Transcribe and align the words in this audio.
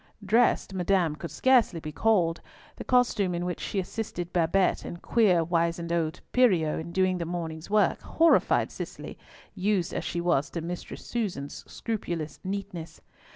Dressed 0.25 0.73
Madame 0.73 1.15
could 1.15 1.29
scarcely 1.29 1.79
be 1.79 1.91
called—the 1.91 2.83
costume 2.85 3.35
in 3.35 3.45
which 3.45 3.59
she 3.59 3.77
assisted 3.77 4.33
Babette 4.33 4.83
and 4.83 4.99
queer 4.99 5.43
wizened 5.43 5.91
old 5.93 6.21
Pierrot 6.31 6.79
in 6.79 6.91
doing 6.91 7.19
the 7.19 7.25
morning's 7.25 7.69
work, 7.69 8.01
horrified 8.01 8.71
Cicely, 8.71 9.15
used 9.53 9.93
as 9.93 10.03
she 10.03 10.19
was 10.19 10.49
to 10.49 10.61
Mistress 10.61 11.05
Susan's 11.05 11.63
scrupulous 11.71 12.39
neatness. 12.43 12.99